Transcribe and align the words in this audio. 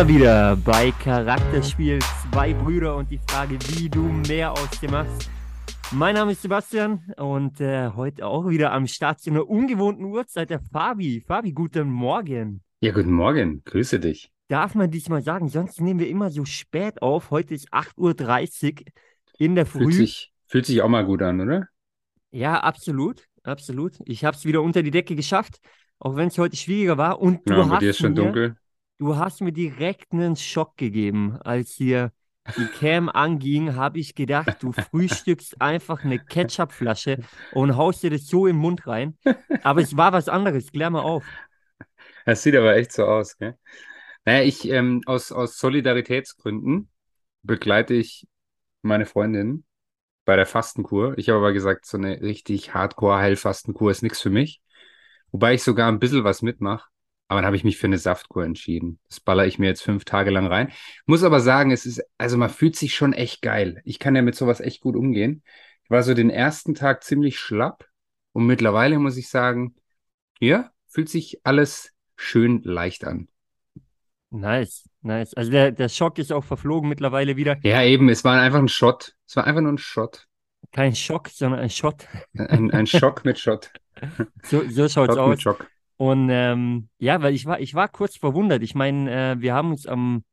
Wir 0.00 0.08
wieder 0.08 0.56
bei 0.56 0.92
Charakterspiel 0.92 1.98
Zwei 1.98 2.54
Brüder 2.54 2.96
und 2.96 3.10
die 3.10 3.20
Frage, 3.28 3.58
wie 3.68 3.90
du 3.90 4.00
mehr 4.00 4.50
aus 4.50 4.70
dir 4.80 4.90
machst. 4.90 5.28
Mein 5.92 6.14
Name 6.14 6.32
ist 6.32 6.40
Sebastian 6.40 7.04
und 7.18 7.60
äh, 7.60 7.90
heute 7.90 8.24
auch 8.24 8.48
wieder 8.48 8.72
am 8.72 8.86
Start 8.86 9.20
zu 9.20 9.28
einer 9.28 9.46
ungewohnten 9.46 10.06
Uhrzeit 10.06 10.48
der 10.48 10.60
Fabi. 10.60 11.20
Fabi, 11.20 11.52
guten 11.52 11.90
Morgen. 11.90 12.62
Ja, 12.80 12.92
guten 12.92 13.12
Morgen. 13.12 13.62
Grüße 13.66 14.00
dich. 14.00 14.30
Darf 14.48 14.74
man 14.74 14.90
diesmal 14.90 15.20
sagen, 15.20 15.48
sonst 15.50 15.82
nehmen 15.82 16.00
wir 16.00 16.08
immer 16.08 16.30
so 16.30 16.46
spät 16.46 17.02
auf. 17.02 17.30
Heute 17.30 17.52
ist 17.52 17.70
8.30 17.70 18.80
Uhr 18.80 18.86
in 19.36 19.54
der 19.54 19.66
Früh. 19.66 19.80
Fühlt 19.80 19.94
sich, 19.96 20.32
fühlt 20.46 20.64
sich 20.64 20.80
auch 20.80 20.88
mal 20.88 21.04
gut 21.04 21.20
an, 21.20 21.42
oder? 21.42 21.66
Ja, 22.30 22.58
absolut. 22.60 23.26
Absolut. 23.42 23.98
Ich 24.06 24.24
habe 24.24 24.34
es 24.34 24.46
wieder 24.46 24.62
unter 24.62 24.82
die 24.82 24.92
Decke 24.92 25.14
geschafft, 25.14 25.60
auch 25.98 26.16
wenn 26.16 26.28
es 26.28 26.38
heute 26.38 26.56
schwieriger 26.56 26.96
war. 26.96 27.20
Und 27.20 27.46
du 27.46 27.52
Ja, 27.52 27.64
bei 27.64 27.68
hast 27.68 27.82
dir 27.82 27.90
ist 27.90 27.98
schon 27.98 28.14
mir, 28.14 28.22
dunkel. 28.22 28.56
Du 29.00 29.16
hast 29.16 29.40
mir 29.40 29.50
direkt 29.50 30.12
einen 30.12 30.36
Schock 30.36 30.76
gegeben, 30.76 31.38
als 31.40 31.72
hier 31.72 32.12
die 32.58 32.66
Cam 32.66 33.08
anging, 33.14 33.74
habe 33.74 33.98
ich 33.98 34.14
gedacht, 34.14 34.62
du 34.62 34.72
frühstückst 34.72 35.58
einfach 35.58 36.04
eine 36.04 36.18
Ketchupflasche 36.18 37.20
und 37.54 37.78
haust 37.78 38.02
dir 38.02 38.10
das 38.10 38.26
so 38.26 38.46
im 38.46 38.56
Mund 38.56 38.86
rein. 38.86 39.16
Aber 39.62 39.80
es 39.80 39.96
war 39.96 40.12
was 40.12 40.28
anderes, 40.28 40.70
klär 40.70 40.90
mal 40.90 41.00
auf. 41.00 41.24
Das 42.26 42.42
sieht 42.42 42.54
aber 42.54 42.76
echt 42.76 42.92
so 42.92 43.06
aus, 43.06 43.38
gell? 43.38 43.56
Naja, 44.26 44.42
ich, 44.44 44.68
ähm, 44.68 45.00
aus, 45.06 45.32
aus 45.32 45.58
Solidaritätsgründen 45.58 46.90
begleite 47.42 47.94
ich 47.94 48.28
meine 48.82 49.06
Freundin 49.06 49.64
bei 50.26 50.36
der 50.36 50.44
Fastenkur. 50.46 51.16
Ich 51.16 51.30
habe 51.30 51.38
aber 51.38 51.54
gesagt, 51.54 51.86
so 51.86 51.96
eine 51.96 52.20
richtig 52.20 52.74
Hardcore-Heilfastenkur 52.74 53.90
ist 53.90 54.02
nichts 54.02 54.20
für 54.20 54.30
mich. 54.30 54.60
Wobei 55.32 55.54
ich 55.54 55.62
sogar 55.62 55.88
ein 55.88 56.00
bisschen 56.00 56.24
was 56.24 56.42
mitmache. 56.42 56.84
Aber 57.30 57.42
dann 57.42 57.46
habe 57.46 57.54
ich 57.54 57.62
mich 57.62 57.78
für 57.78 57.86
eine 57.86 57.96
Saftkur 57.96 58.44
entschieden. 58.44 58.98
Das 59.08 59.20
baller 59.20 59.46
ich 59.46 59.60
mir 59.60 59.68
jetzt 59.68 59.82
fünf 59.82 60.04
Tage 60.04 60.30
lang 60.30 60.48
rein. 60.48 60.72
Muss 61.06 61.22
aber 61.22 61.38
sagen, 61.38 61.70
es 61.70 61.86
ist, 61.86 62.02
also 62.18 62.36
man 62.36 62.50
fühlt 62.50 62.74
sich 62.74 62.96
schon 62.96 63.12
echt 63.12 63.40
geil. 63.40 63.80
Ich 63.84 64.00
kann 64.00 64.16
ja 64.16 64.22
mit 64.22 64.34
sowas 64.34 64.58
echt 64.58 64.80
gut 64.80 64.96
umgehen. 64.96 65.44
Ich 65.84 65.90
war 65.90 66.02
so 66.02 66.12
den 66.12 66.28
ersten 66.28 66.74
Tag 66.74 67.04
ziemlich 67.04 67.38
schlapp 67.38 67.86
und 68.32 68.46
mittlerweile 68.46 68.98
muss 68.98 69.16
ich 69.16 69.28
sagen, 69.28 69.76
ja, 70.40 70.72
fühlt 70.88 71.08
sich 71.08 71.38
alles 71.44 71.92
schön 72.16 72.62
leicht 72.64 73.04
an. 73.04 73.28
Nice, 74.30 74.88
nice. 75.02 75.32
Also 75.34 75.52
der, 75.52 75.70
der 75.70 75.88
Schock 75.88 76.18
ist 76.18 76.32
auch 76.32 76.42
verflogen 76.42 76.88
mittlerweile 76.88 77.36
wieder. 77.36 77.58
Ja, 77.62 77.84
eben, 77.84 78.08
es 78.08 78.24
war 78.24 78.40
einfach 78.40 78.58
ein 78.58 78.66
Shot. 78.66 79.14
Es 79.28 79.36
war 79.36 79.44
einfach 79.44 79.60
nur 79.60 79.72
ein 79.72 79.78
Shot. 79.78 80.26
Kein 80.72 80.96
Schock, 80.96 81.28
sondern 81.28 81.60
ein 81.60 81.70
Shot. 81.70 82.08
Ein, 82.36 82.72
ein 82.72 82.88
Schock 82.88 83.24
mit 83.24 83.38
Shot. 83.38 83.70
So, 84.42 84.66
so 84.66 84.88
schaut's 84.88 85.14
Shot 85.14 85.18
aus. 85.18 85.30
mit 85.30 85.42
Schock. 85.42 85.70
Und 86.00 86.30
ähm, 86.30 86.88
ja, 86.96 87.20
weil 87.20 87.34
ich 87.34 87.44
war, 87.44 87.60
ich 87.60 87.74
war 87.74 87.86
kurz 87.86 88.16
verwundert. 88.16 88.62
Ich 88.62 88.74
meine, 88.74 89.34
äh, 89.34 89.38
wir 89.38 89.52
haben 89.52 89.70
uns 89.70 89.86
am, 89.86 90.24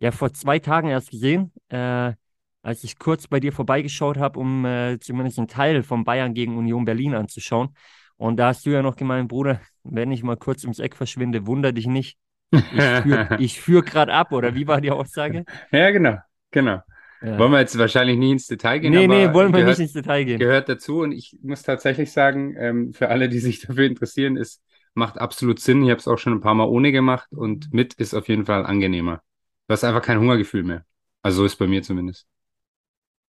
ja, 0.00 0.10
vor 0.10 0.32
zwei 0.32 0.58
Tagen 0.58 0.88
erst 0.88 1.12
gesehen, 1.12 1.52
äh, 1.68 2.12
als 2.60 2.82
ich 2.82 2.98
kurz 2.98 3.28
bei 3.28 3.38
dir 3.38 3.52
vorbeigeschaut 3.52 4.16
habe, 4.16 4.40
um 4.40 4.64
äh, 4.64 4.98
zumindest 4.98 5.38
einen 5.38 5.46
Teil 5.46 5.84
von 5.84 6.02
Bayern 6.02 6.34
gegen 6.34 6.58
Union 6.58 6.84
Berlin 6.84 7.14
anzuschauen. 7.14 7.68
Und 8.16 8.38
da 8.38 8.48
hast 8.48 8.66
du 8.66 8.70
ja 8.70 8.82
noch 8.82 8.96
gemeint, 8.96 9.28
Bruder, 9.28 9.60
wenn 9.84 10.10
ich 10.10 10.24
mal 10.24 10.36
kurz 10.36 10.64
ums 10.64 10.80
Eck 10.80 10.96
verschwinde, 10.96 11.46
wunder 11.46 11.70
dich 11.70 11.86
nicht. 11.86 12.18
Ich 12.50 12.60
führe 12.64 13.48
führ 13.48 13.82
gerade 13.84 14.12
ab, 14.12 14.32
oder 14.32 14.56
wie 14.56 14.66
war 14.66 14.80
die 14.80 14.90
Aussage? 14.90 15.44
Ja, 15.70 15.90
genau, 15.92 16.16
genau. 16.50 16.80
Ja. 17.22 17.38
Wollen 17.38 17.52
wir 17.52 17.60
jetzt 17.60 17.78
wahrscheinlich 17.78 18.18
nie 18.18 18.32
ins 18.32 18.48
Detail 18.48 18.80
gehen, 18.80 18.90
nee, 18.90 19.06
nee, 19.06 19.32
wollen 19.32 19.52
wir 19.52 19.60
gehört, 19.60 19.78
nicht 19.78 19.84
ins 19.84 19.92
Detail 19.92 20.24
gehen. 20.24 20.40
gehört 20.40 20.68
dazu. 20.68 20.98
Und 21.02 21.12
ich 21.12 21.38
muss 21.42 21.62
tatsächlich 21.62 22.10
sagen, 22.10 22.56
ähm, 22.58 22.92
für 22.92 23.08
alle, 23.08 23.28
die 23.28 23.38
sich 23.38 23.60
dafür 23.60 23.84
interessieren, 23.84 24.36
es 24.36 24.62
macht 24.96 25.18
absolut 25.18 25.60
Sinn. 25.60 25.84
Ich 25.84 25.90
habe 25.90 26.00
es 26.00 26.08
auch 26.08 26.18
schon 26.18 26.32
ein 26.32 26.40
paar 26.40 26.54
Mal 26.54 26.66
ohne 26.66 26.92
gemacht 26.92 27.28
und 27.32 27.72
mit 27.72 27.94
ist 27.94 28.14
auf 28.14 28.28
jeden 28.28 28.46
Fall 28.46 28.66
angenehmer. 28.66 29.22
Du 29.68 29.72
hast 29.72 29.84
einfach 29.84 30.02
kein 30.02 30.18
Hungergefühl 30.18 30.62
mehr. 30.62 30.84
Also 31.22 31.38
so 31.38 31.44
ist 31.44 31.56
bei 31.56 31.66
mir 31.66 31.82
zumindest. 31.82 32.26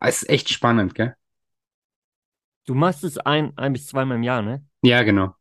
Es 0.00 0.22
ist 0.22 0.28
echt 0.28 0.50
spannend, 0.50 0.94
gell? 0.94 1.16
Du 2.66 2.75
machst 2.75 3.04
es 3.04 3.19
ein, 3.19 3.56
ein 3.56 3.72
bis 3.72 3.86
zweimal 3.86 4.16
im 4.16 4.22
Jahr, 4.22 4.42
ne? 4.42 4.64
Ja, 4.82 5.02
genau. 5.02 5.34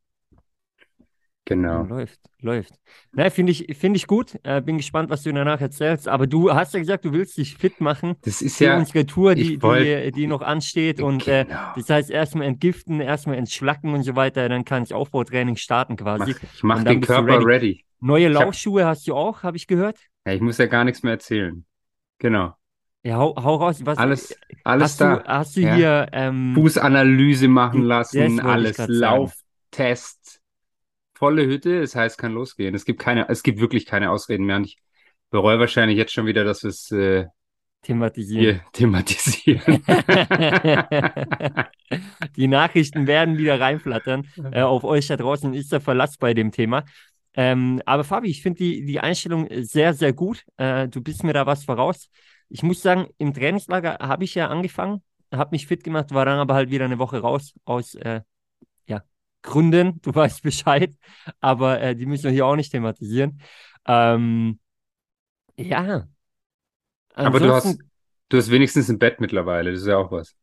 Genau. 1.46 1.84
läuft, 1.84 2.22
läuft. 2.40 2.74
Na, 3.12 3.30
finde 3.30 3.52
ich, 3.52 3.76
finde 3.78 3.98
ich 3.98 4.08
gut. 4.08 4.40
Äh, 4.44 4.62
bin 4.62 4.78
gespannt, 4.78 5.10
was 5.10 5.24
du 5.24 5.34
danach 5.34 5.60
erzählst. 5.60 6.08
Aber 6.08 6.26
du 6.26 6.54
hast 6.54 6.74
ja 6.74 6.80
gesagt, 6.80 7.04
du 7.04 7.12
willst 7.12 7.38
dich 7.38 7.58
fit 7.58 7.82
machen 7.82 8.16
Das 8.22 8.42
ist 8.42 8.58
für 8.58 8.66
ja, 8.66 8.78
unsere 8.78 9.06
Tour, 9.06 9.36
die, 9.36 9.56
ich 9.56 9.62
wollt- 9.62 9.86
die, 10.06 10.12
die 10.14 10.28
noch 10.28 10.42
ansteht. 10.42 11.02
Und 11.02 11.28
äh, 11.28 11.44
Genau. 11.44 11.60
das 11.76 11.90
heißt, 11.90 12.10
erstmal 12.10 12.48
entgiften, 12.48 13.02
erstmal 13.02 13.36
entschlacken 13.38 13.94
und 13.94 14.04
so 14.04 14.16
weiter. 14.16 14.48
Dann 14.48 14.64
kann 14.64 14.84
ich 14.84 14.94
Aufbautraining 14.94 15.58
starten 15.58 15.98
quasi. 15.98 16.32
mach, 16.34 16.44
ich 16.54 16.64
mache 16.64 16.80
Und 16.80 16.86
dann 16.86 16.94
den 16.96 17.02
Körper 17.02 17.34
ready. 17.40 17.46
ready. 17.46 17.86
Neue 18.00 18.30
Ich 18.30 18.36
hab- 18.36 18.44
Laufschuhe 18.46 18.86
hast 18.86 19.06
du 19.08 19.14
auch, 19.14 19.44
habe 19.44 19.58
ich 19.58 19.68
gehört. 19.68 19.98
Ja, 20.26 20.32
ich 20.34 20.42
muss 20.42 20.58
ja 20.58 20.68
gar 20.68 20.86
nichts 20.86 21.04
mehr 21.04 21.14
erzählen. 21.14 21.66
Genau. 22.20 22.54
Ja, 23.04 23.18
hau, 23.18 23.36
hau 23.36 23.56
raus. 23.56 23.82
Was, 23.86 23.98
Alles, 23.98 24.34
alles 24.64 24.84
hast 24.84 25.02
da. 25.02 25.16
du, 25.18 25.26
hast 25.26 25.58
du 25.58 25.60
Ja. 25.62 25.76
hier 25.76 26.08
ähm, 26.14 26.54
Fußanalyse 26.56 27.50
machen 27.50 27.82
lassen, 27.82 28.36
ich 28.38 28.44
alles. 28.44 28.78
Lauftest, 28.88 30.40
volle 31.24 31.46
Hütte, 31.46 31.80
das 31.80 31.96
heißt, 31.96 32.18
kann 32.18 32.34
losgehen. 32.34 32.76
Es 32.76 32.84
gibt 32.84 33.00
keine, 33.00 33.30
es 33.30 33.44
gibt 33.44 33.62
wirklich 33.62 33.86
keine 33.86 34.12
Ausreden 34.12 34.46
mehr. 34.46 34.58
Und 34.58 34.66
ich 34.66 34.78
bereue 35.30 35.58
wahrscheinlich 35.58 35.98
jetzt 35.98 36.12
schon 36.12 36.26
wieder, 36.26 36.44
dass 36.44 36.64
wir 36.64 36.70
es 36.70 36.92
äh, 36.92 37.28
thematisieren? 37.82 38.60
thematisieren. 38.74 39.82
Die 42.36 42.48
Nachrichten 42.50 43.08
werden 43.08 43.38
wieder 43.38 43.58
reinflattern. 43.58 44.28
Äh, 44.52 44.64
auf 44.64 44.84
euch 44.84 45.08
da 45.08 45.16
draußen 45.16 45.54
ist 45.54 45.72
der 45.72 45.80
Verlass 45.80 46.18
bei 46.18 46.34
dem 46.34 46.52
Thema. 46.52 46.84
Ähm, 47.36 47.82
aber 47.86 48.04
Fabi, 48.04 48.30
ich 48.30 48.42
finde 48.42 48.58
die, 48.58 48.86
die 48.86 49.00
Einstellung 49.00 49.48
sehr, 49.62 49.94
sehr 49.94 50.12
gut. 50.12 50.44
Äh, 50.58 50.90
du 50.90 51.02
bist 51.02 51.24
mir 51.24 51.32
da 51.32 51.46
was 51.46 51.64
voraus. 51.64 52.10
Ich 52.50 52.64
muss 52.64 52.82
sagen, 52.82 53.08
im 53.18 53.34
Trainingslager 53.34 53.98
habe 54.02 54.26
ich 54.26 54.36
ja 54.36 54.50
angefangen, 54.50 55.02
habe 55.34 55.52
mich 55.52 55.68
fit 55.68 55.86
gemacht, 55.86 56.14
war 56.14 56.26
dann 56.26 56.40
aber 56.40 56.54
halt 56.54 56.70
wieder 56.70 56.84
eine 56.84 57.00
Woche 57.00 57.20
raus 57.20 57.54
aus 57.64 57.96
äh, 57.96 58.22
Gründen. 59.44 60.02
Du 60.02 60.14
weißt 60.16 60.42
Bescheid. 60.42 60.96
Aber 61.40 61.80
äh, 61.82 61.96
die 61.96 62.08
müssen 62.08 62.24
wir 62.26 62.32
hier 62.32 62.46
auch 62.48 62.56
nicht 62.56 62.72
thematisieren. 62.72 63.40
Ähm, 63.86 64.60
ja. 65.58 66.08
Aber 67.14 67.40
du 67.40 67.52
hast, 67.52 67.66
Ansonsten- 67.66 67.92
du 68.30 68.38
hast 68.38 68.50
wenigstens 68.50 68.90
ein 68.90 68.98
Bett 68.98 69.20
mittlerweile, 69.20 69.72
das 69.72 69.82
ist 69.82 69.88
ja 69.88 69.98
auch 69.98 70.12
was. 70.12 70.36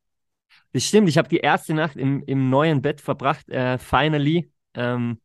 Das 0.73 0.85
stimmt, 0.85 1.09
ich 1.09 1.19
habe 1.19 1.29
die 1.29 1.39
erste 1.39 1.75
Nacht 1.75 1.97
im, 1.97 2.23
im 2.27 2.49
neuen 2.49 2.81
Bett 2.81 3.01
verbracht. 3.01 3.49
Äh, 3.49 3.79
finally 3.79 4.53
ähm, 4.75 5.21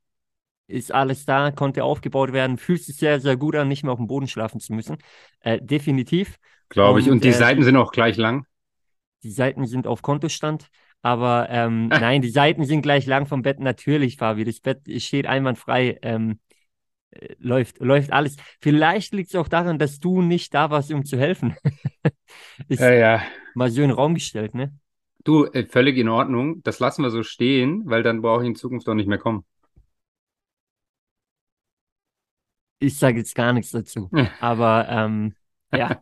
ist 0.68 0.91
alles 0.91 1.25
da, 1.25 1.52
konnte 1.52 1.84
aufgebaut 1.84 2.34
werden. 2.34 2.58
Fühlt 2.58 2.84
sich 2.84 2.97
sehr, 2.97 3.19
sehr 3.19 3.38
gut 3.38 3.56
an, 3.56 3.68
nicht 3.68 3.84
mehr 3.84 3.94
auf 3.94 4.00
dem 4.00 4.08
Boden 4.08 4.28
schlafen 4.28 4.59
zu 4.59 4.74
müssen. 4.74 4.97
Äh, 5.41 5.62
definitiv. 5.62 6.38
Glaube 6.69 7.00
ich. 7.00 7.06
Und, 7.08 7.14
Und 7.14 7.24
die 7.24 7.30
äh, 7.30 7.34
Seiten 7.34 7.64
sind 7.64 7.75
auch 7.75 7.91
gleich 7.91 8.18
lang. 8.18 8.46
Die 9.24 9.31
Seiten 9.31 9.66
sind 9.68 9.85
auf 9.85 10.02
Kontostand. 10.02 10.68
Aber 11.05 11.47
ähm, 11.51 11.88
nein, 11.89 12.23
die 12.23 12.29
Seiten 12.31 12.66
sind 12.66 12.81
gleich 12.81 13.05
lang 13.05 13.27
vom 13.27 13.43
Bett. 13.43 13.59
Natürlich, 13.59 14.17
Fabi. 14.17 14.43
Das 14.43 14.59
Bett 14.59 14.81
steht 15.03 15.27
einwandfrei. 15.27 15.99
Ähm, 16.01 16.39
äh, 17.11 17.35
läuft, 17.38 17.79
läuft 17.79 18.11
alles. 18.11 18.38
Vielleicht 18.59 19.13
liegt 19.13 19.29
es 19.29 19.35
auch 19.35 19.47
daran, 19.47 19.77
dass 19.77 19.99
du 19.99 20.23
nicht 20.23 20.55
da 20.55 20.71
warst, 20.71 20.91
um 20.91 21.05
zu 21.05 21.19
helfen. 21.19 21.55
ist 22.69 22.79
Ja, 22.79 22.91
ja. 22.91 23.21
mal 23.53 23.69
so 23.69 23.83
in 23.83 23.89
den 23.89 23.95
Raum 23.95 24.16
gestellt, 24.16 24.55
ne? 24.55 24.73
Du, 25.23 25.45
äh, 25.45 25.67
völlig 25.67 25.95
in 25.97 26.09
Ordnung. 26.09 26.63
Das 26.63 26.79
lassen 26.79 27.03
wir 27.03 27.11
so 27.11 27.22
stehen, 27.22 27.83
weil 27.85 28.01
dann 28.01 28.23
brauche 28.23 28.41
ich 28.41 28.47
in 28.47 28.55
Zukunft 28.55 28.89
auch 28.89 28.95
nicht 28.95 29.07
mehr 29.07 29.19
kommen. 29.19 29.45
Ich 32.79 32.97
sage 32.97 33.19
jetzt 33.19 33.35
gar 33.35 33.53
nichts 33.53 33.69
dazu. 33.72 34.09
Aber 34.40 34.87
ähm, 34.90 35.35
ja. 35.72 36.01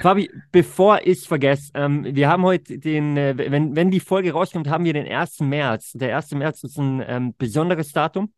Fabi, 0.00 0.30
bevor 0.50 1.00
ich 1.02 1.18
es 1.18 1.26
vergesse, 1.26 1.70
ähm, 1.74 2.04
wir 2.04 2.28
haben 2.28 2.42
heute 2.42 2.78
den, 2.78 3.16
äh, 3.16 3.34
wenn, 3.36 3.76
wenn 3.76 3.90
die 3.90 4.00
Folge 4.00 4.32
rauskommt, 4.32 4.68
haben 4.68 4.84
wir 4.84 4.92
den 4.92 5.06
1. 5.06 5.40
März. 5.40 5.92
Der 5.92 6.16
1. 6.16 6.32
März 6.32 6.64
ist 6.64 6.78
ein 6.78 7.02
ähm, 7.06 7.34
besonderes 7.36 7.92
Datum. 7.92 8.32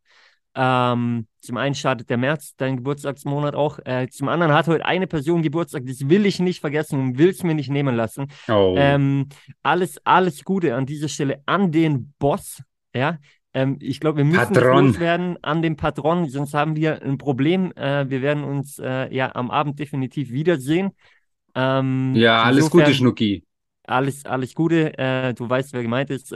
Ähm, 0.59 1.27
zum 1.39 1.57
einen 1.57 1.75
startet 1.75 2.09
der 2.09 2.17
März, 2.17 2.55
dein 2.57 2.77
Geburtstagsmonat 2.77 3.53
auch. 3.53 3.79
Äh, 3.85 4.07
zum 4.09 4.27
anderen 4.27 4.53
hat 4.53 4.67
heute 4.67 4.85
eine 4.85 5.05
Person 5.05 5.43
Geburtstag, 5.43 5.83
das 5.85 6.09
will 6.09 6.25
ich 6.25 6.39
nicht 6.39 6.61
vergessen 6.61 6.99
und 6.99 7.17
will 7.19 7.29
es 7.29 7.43
mir 7.43 7.53
nicht 7.53 7.69
nehmen 7.69 7.95
lassen. 7.95 8.27
Oh. 8.47 8.73
Ähm, 8.75 9.29
alles, 9.61 10.01
alles 10.03 10.43
Gute 10.43 10.75
an 10.75 10.87
dieser 10.87 11.09
Stelle 11.09 11.43
an 11.45 11.71
den 11.71 12.13
Boss. 12.17 12.63
Ja, 12.95 13.19
ähm, 13.57 13.77
ich 13.81 13.99
glaube, 13.99 14.17
wir 14.17 14.25
müssen 14.25 14.53
loswerden 14.53 15.37
an 15.43 15.61
den 15.61 15.75
Patron, 15.77 16.29
sonst 16.29 16.53
haben 16.53 16.75
wir 16.75 17.01
ein 17.01 17.17
Problem. 17.17 17.71
Äh, 17.75 18.09
wir 18.09 18.21
werden 18.21 18.43
uns 18.43 18.79
äh, 18.79 19.13
ja 19.13 19.33
am 19.35 19.49
Abend 19.51 19.79
definitiv 19.79 20.31
wiedersehen. 20.31 20.91
Ähm, 21.55 22.13
ja, 22.15 22.43
alles 22.43 22.65
insofern 22.65 22.85
Gute, 22.85 22.95
Schnucki. 22.95 23.43
Alles, 23.83 24.25
alles 24.25 24.53
Gute. 24.53 24.97
Äh, 24.97 25.33
du 25.33 25.49
weißt, 25.49 25.73
wer 25.73 25.81
gemeint 25.81 26.09
ist. 26.09 26.31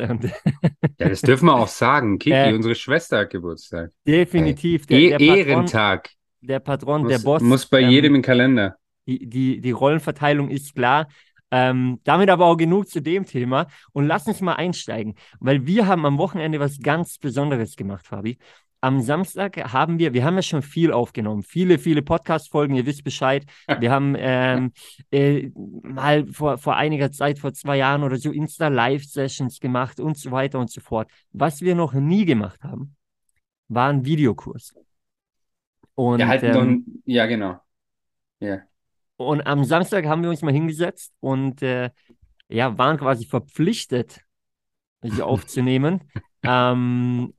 Ja, 0.99 1.09
das 1.09 1.21
dürfen 1.21 1.45
wir 1.45 1.55
auch 1.55 1.67
sagen. 1.67 2.19
Kiki, 2.19 2.35
Äh, 2.35 2.53
unsere 2.53 2.75
Schwester 2.75 3.19
hat 3.19 3.31
Geburtstag. 3.31 3.89
definitiv 4.07 4.85
E 4.89 5.09
der, 5.09 5.17
der 5.17 5.25
Patron, 5.27 5.47
Ehrentag. 5.47 6.09
der 6.41 6.59
Patron, 6.59 7.01
Muss, 7.01 7.11
der 7.11 7.19
Boss. 7.19 7.41
muss 7.41 7.65
bei 7.65 7.81
ähm, 7.81 7.89
jedem 7.89 8.15
im 8.15 8.21
Kalender. 8.21 8.75
Die, 9.07 9.27
die, 9.27 9.61
die 9.61 9.71
Rollenverteilung 9.71 10.49
ist 10.49 10.75
klar. 10.75 11.07
Ähm, 11.51 11.99
damit 12.05 12.29
aber 12.29 12.45
auch 12.45 12.55
genug 12.55 12.87
zu 12.87 13.01
dem 13.01 13.25
Thema. 13.25 13.67
Und 13.91 14.07
lass 14.07 14.25
uns 14.25 14.39
mal 14.41 14.55
einsteigen, 14.55 15.15
weil 15.39 15.65
wir 15.67 15.85
haben 15.87 16.05
am 16.05 16.17
Wochenende 16.17 16.59
was 16.59 16.79
ganz 16.79 17.17
Besonderes 17.17 17.75
gemacht, 17.75 18.07
Fabi. 18.07 18.37
am 18.81 18.99
Samstag 18.99 19.57
haben 19.71 19.99
wir, 19.99 20.13
wir 20.13 20.25
haben 20.25 20.35
ja 20.35 20.41
schon 20.41 20.63
viel 20.63 20.91
aufgenommen, 20.91 21.43
viele, 21.43 21.77
viele 21.77 22.01
Podcast-Folgen, 22.01 22.75
ihr 22.75 22.85
wisst 22.87 23.03
Bescheid. 23.03 23.45
Wir 23.79 23.91
haben 23.91 24.15
ähm, 24.17 24.71
äh, 25.11 25.51
mal 25.83 26.25
vor, 26.27 26.57
vor 26.57 26.75
einiger 26.75 27.11
Zeit, 27.11 27.37
vor 27.37 27.53
zwei 27.53 27.77
Jahren 27.77 28.01
oder 28.01 28.17
so, 28.17 28.31
Insta-Live-Sessions 28.31 29.59
gemacht 29.59 29.99
und 29.99 30.17
so 30.17 30.31
weiter 30.31 30.59
und 30.59 30.71
so 30.71 30.81
fort. 30.81 31.11
Was 31.31 31.61
wir 31.61 31.75
noch 31.75 31.93
nie 31.93 32.25
gemacht 32.25 32.63
haben, 32.63 32.95
war 33.67 33.89
ein 33.89 34.03
Videokurs. 34.03 34.73
Und, 35.93 36.19
ja, 36.19 36.27
halt 36.27 36.41
ähm, 36.43 37.03
ja, 37.05 37.27
genau. 37.27 37.59
Ja. 38.39 38.61
Und 39.27 39.45
am 39.45 39.63
Samstag 39.63 40.05
haben 40.05 40.23
wir 40.23 40.29
uns 40.29 40.41
mal 40.41 40.53
hingesetzt 40.53 41.13
und 41.19 41.61
äh, 41.61 41.89
ja, 42.49 42.77
waren 42.77 42.97
quasi 42.97 43.25
verpflichtet, 43.25 44.21
sie 45.01 45.21
aufzunehmen. 45.21 46.01
ähm, 46.43 47.33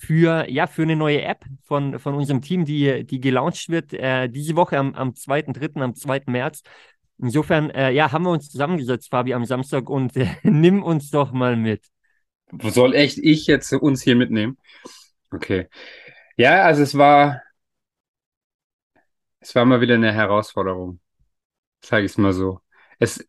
für, 0.00 0.48
ja, 0.50 0.66
für 0.66 0.82
eine 0.82 0.96
neue 0.96 1.22
App 1.22 1.44
von, 1.64 1.98
von 1.98 2.14
unserem 2.14 2.42
Team, 2.42 2.64
die, 2.64 3.04
die 3.04 3.20
gelauncht 3.20 3.68
wird 3.68 3.92
äh, 3.92 4.28
diese 4.28 4.56
Woche 4.56 4.78
am, 4.78 4.94
am 4.94 5.14
2.3., 5.14 5.80
am 5.80 5.94
2. 5.94 6.22
März. 6.26 6.62
Insofern, 7.18 7.70
äh, 7.70 7.90
ja, 7.90 8.12
haben 8.12 8.24
wir 8.24 8.30
uns 8.30 8.50
zusammengesetzt, 8.50 9.10
Fabi, 9.10 9.34
am 9.34 9.44
Samstag 9.44 9.90
und 9.90 10.16
äh, 10.16 10.28
nimm 10.42 10.82
uns 10.82 11.10
doch 11.10 11.32
mal 11.32 11.56
mit. 11.56 11.86
Soll 12.62 12.94
echt 12.94 13.18
ich 13.18 13.46
jetzt 13.46 13.72
uns 13.72 14.02
hier 14.02 14.16
mitnehmen? 14.16 14.56
Okay. 15.30 15.68
Ja, 16.36 16.62
also 16.62 16.82
es 16.82 16.96
war, 16.96 17.42
es 19.40 19.54
war 19.54 19.64
mal 19.64 19.80
wieder 19.80 19.94
eine 19.94 20.12
Herausforderung. 20.12 21.00
Sage 21.84 22.06
ich 22.06 22.12
es 22.12 22.18
mal 22.18 22.32
so. 22.32 22.60
Es, 22.98 23.26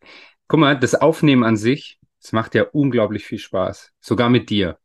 guck 0.48 0.60
mal, 0.60 0.78
das 0.78 0.94
Aufnehmen 0.94 1.44
an 1.44 1.56
sich, 1.56 1.98
es 2.20 2.32
macht 2.32 2.54
ja 2.54 2.64
unglaublich 2.64 3.24
viel 3.24 3.38
Spaß. 3.38 3.92
Sogar 4.00 4.28
mit 4.28 4.50
dir 4.50 4.78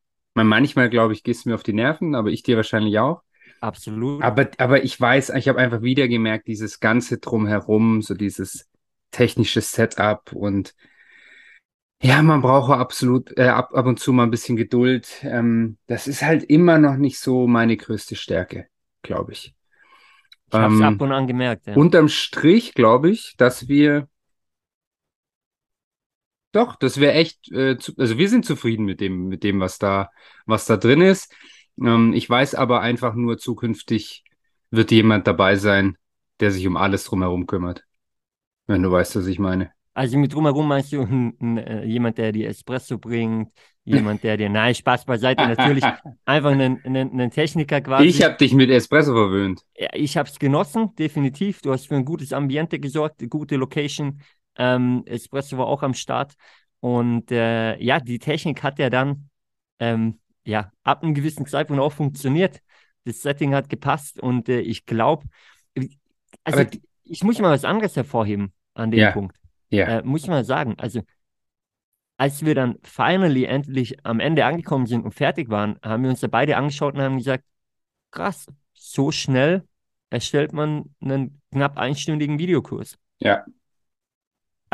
manchmal, 0.44 0.89
glaube 0.89 1.13
ich, 1.13 1.24
gehst 1.24 1.45
du 1.45 1.50
mir 1.50 1.56
auf 1.56 1.63
die 1.63 1.74
Nerven, 1.74 2.16
aber 2.16 2.30
ich 2.30 2.44
dir 2.44 2.57
wahrscheinlich 2.57 3.00
auch. 3.00 3.22
Absolut. 3.62 4.22
Aber, 4.22 4.50
aber 4.57 4.83
ich 4.83 5.00
weiß, 5.00 5.30
ich 5.30 5.48
habe 5.48 5.60
einfach 5.60 5.81
wieder 5.81 6.07
gemerkt, 6.07 6.48
dieses 6.48 6.80
ganze 6.80 7.18
Drumherum, 7.18 8.01
so 8.01 8.13
dieses 8.13 8.68
technische 9.12 9.62
Setup 9.62 10.33
und 10.33 10.75
ja, 12.04 12.22
man 12.22 12.42
braucht 12.42 12.72
absolut 12.72 13.36
äh, 13.38 13.48
ab, 13.48 13.74
ab 13.74 13.86
und 13.86 14.00
zu 14.00 14.12
mal 14.12 14.24
ein 14.24 14.31
bisschen 14.31 14.57
Geduld. 14.57 15.24
Ähm, 15.24 15.77
das 15.88 16.07
ist 16.07 16.22
halt 16.22 16.44
immer 16.44 16.77
noch 16.77 16.98
nicht 16.98 17.18
so 17.18 17.48
meine 17.48 17.77
größte 17.77 18.16
Stärke, 18.16 18.68
glaube 19.01 19.31
ich. 19.31 19.56
Ich 20.56 20.62
habe 20.62 20.74
es 20.74 20.80
ähm, 20.80 20.86
ab 20.86 21.02
und 21.02 21.12
an 21.12 21.28
gemerkt. 21.28 21.68
Ja. 21.68 21.75
Unterm 21.75 22.10
Strich 22.10 22.74
glaube 22.74 23.10
ich, 23.10 23.36
dass 23.38 23.68
wir 23.68 24.07
doch, 26.52 26.78
das 26.78 27.00
wäre 27.02 27.13
echt, 27.13 27.52
äh, 27.52 27.78
zu, 27.78 27.94
also 27.98 28.18
wir 28.18 28.30
sind 28.30 28.46
zufrieden 28.46 28.86
mit 28.86 29.02
dem, 29.02 29.28
mit 29.28 29.44
dem, 29.44 29.60
was 29.60 29.78
da, 29.78 30.10
was 30.46 30.66
da 30.66 30.78
drin 30.78 31.02
ist. 31.02 31.34
Ähm, 31.78 32.13
ich 32.13 32.30
weiß 32.30 32.56
aber 32.56 32.80
einfach 32.80 33.13
nur, 33.13 33.38
zukünftig 33.38 34.24
wird 34.72 34.92
jemand 34.92 35.28
dabei 35.28 35.57
sein, 35.57 35.98
der 36.40 36.52
sich 36.52 36.66
um 36.66 36.78
alles 36.78 37.04
drumherum 37.04 37.46
kümmert. 37.46 37.84
Wenn 38.68 38.84
du 38.84 38.92
weißt, 38.92 39.18
was 39.18 39.28
ich 39.28 39.38
meine. 39.38 39.72
Also 39.96 40.18
mit 40.18 40.34
drumherum 40.34 40.68
meinst 40.68 40.92
du 40.92 41.02
äh, 41.42 41.86
jemand, 41.86 42.18
der 42.18 42.34
dir 42.34 42.50
Espresso 42.50 42.98
bringt, 42.98 43.50
jemand, 43.86 44.24
der 44.24 44.36
dir, 44.36 44.50
nein, 44.50 44.76
Spaß 44.76 45.06
beiseite, 45.06 45.48
natürlich 45.48 45.84
einfach 46.26 46.52
einen, 46.52 46.84
einen, 46.84 47.12
einen 47.12 47.32
Techniker 47.32 47.80
quasi. 47.80 48.06
Ich 48.06 48.22
habe 48.22 48.36
dich 48.36 48.54
mit 48.54 48.70
Espresso 48.70 49.14
verwöhnt. 49.14 49.62
Ja, 49.78 49.90
ich 49.94 50.18
habe 50.18 50.28
es 50.30 50.38
genossen, 50.38 50.94
definitiv. 50.96 51.62
Du 51.62 51.72
hast 51.72 51.88
für 51.88 51.96
ein 51.96 52.04
gutes 52.04 52.34
Ambiente 52.34 52.78
gesorgt, 52.78 53.24
gute 53.30 53.56
Location. 53.56 54.22
Ähm, 54.58 55.04
Espresso 55.06 55.58
war 55.58 55.68
auch 55.68 55.82
am 55.82 55.94
Start. 55.94 56.34
Und 56.82 57.32
äh, 57.32 57.82
ja, 57.82 58.00
die 58.00 58.20
Technik 58.20 58.64
hat 58.64 58.78
ja 58.80 58.90
dann 58.90 59.30
ähm, 59.80 60.20
ja, 60.44 60.72
ab 60.84 61.04
einem 61.04 61.14
gewissen 61.14 61.46
Zeitpunkt 61.46 61.82
auch 61.82 61.94
funktioniert. 61.94 62.60
Das 63.06 63.22
Setting 63.22 63.54
hat 63.54 63.70
gepasst 63.70 64.20
und 64.20 64.50
äh, 64.50 64.60
ich 64.60 64.86
glaube, 64.86 65.26
also 66.44 66.60
Aber, 66.60 66.70
ich 67.04 67.24
muss 67.24 67.40
mal 67.40 67.52
was 67.52 67.66
anderes 67.66 67.96
hervorheben 67.96 68.52
an 68.74 68.92
dem 68.92 69.00
ja, 69.00 69.12
Punkt. 69.12 69.38
Ja. 69.70 70.00
Äh, 70.00 70.04
muss 70.04 70.24
ich 70.24 70.30
mal 70.30 70.46
sagen. 70.46 70.76
Also, 70.78 71.02
als 72.18 72.46
wir 72.46 72.56
dann 72.56 72.78
finally 72.84 73.46
endlich 73.46 74.06
am 74.06 74.20
Ende 74.20 74.46
angekommen 74.46 74.86
sind 74.86 75.04
und 75.04 75.14
fertig 75.14 75.50
waren, 75.50 75.80
haben 75.84 76.04
wir 76.04 76.10
uns 76.10 76.22
da 76.22 76.28
beide 76.28 76.58
angeschaut 76.58 76.96
und 76.96 77.02
haben 77.02 77.18
gesagt, 77.18 77.44
krass, 78.12 78.48
so 78.74 79.12
schnell 79.12 79.68
erstellt 80.10 80.54
man 80.54 80.96
einen 81.02 81.42
knapp 81.52 81.78
einstündigen 81.78 82.40
Videokurs. 82.40 82.98
Ja, 83.20 83.46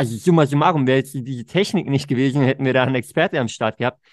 also 0.01 0.17
summa 0.17 0.47
summarum, 0.47 0.87
wäre 0.87 0.97
jetzt 0.97 1.13
diese 1.13 1.45
Technik 1.45 1.87
nicht 1.87 2.07
gewesen, 2.07 2.41
hätten 2.41 2.65
wir 2.65 2.73
da 2.73 2.83
einen 2.83 2.95
Experte 2.95 3.39
am 3.39 3.47
Start 3.47 3.77
gehabt, 3.77 4.03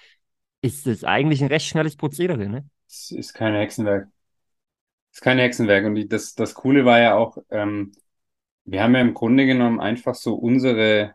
ist 0.61 0.87
das 0.87 1.03
eigentlich 1.05 1.41
ein 1.43 1.49
recht 1.49 1.67
schnelles 1.67 1.97
Prozedere, 1.97 2.47
ne? 2.47 2.69
Es 2.87 3.11
ist 3.11 3.33
kein 3.33 3.55
Hexenwerk. 3.55 4.09
Es 5.13 5.19
ist 5.19 5.23
kein 5.23 5.39
Hexenwerk. 5.39 5.87
Und 5.87 5.95
die, 5.95 6.09
das, 6.09 6.35
das 6.35 6.55
Coole 6.55 6.85
war 6.85 7.01
ja 7.01 7.15
auch, 7.15 7.39
ähm, 7.51 7.93
wir 8.71 8.83
haben 8.83 8.95
ja 8.95 9.01
im 9.01 9.15
Grunde 9.15 9.47
genommen 9.47 9.81
einfach 9.81 10.15
so 10.15 10.35
unsere 10.35 11.15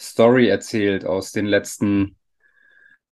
Story 0.00 0.48
erzählt 0.48 1.04
aus 1.04 1.32
den 1.32 1.46
letzten, 1.46 2.16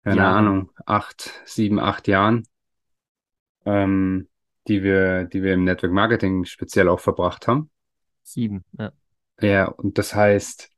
keine 0.05 0.21
ja. 0.21 0.37
Ahnung, 0.37 0.71
acht, 0.87 1.43
sieben, 1.45 1.81
acht 1.81 2.07
Jahren, 2.07 2.47
ähm, 3.65 4.29
die 4.69 4.83
wir, 4.83 5.25
die 5.25 5.43
wir 5.43 5.55
im 5.55 5.65
Network 5.65 5.93
Marketing 5.93 6.45
speziell 6.45 6.89
auch 6.89 7.01
verbracht 7.01 7.49
haben. 7.49 7.71
Sieben, 8.23 8.65
ja. 8.79 8.93
Ja, 9.41 9.67
und 9.67 9.99
das 9.99 10.15
heißt, 10.15 10.71